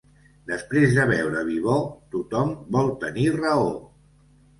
Després 0.51 0.95
de 0.99 1.03
beure 1.09 1.43
vi 1.49 1.57
bo, 1.65 1.75
tothom 2.15 2.55
vol 2.77 2.89
tenir 3.05 3.27
raó. 3.37 3.69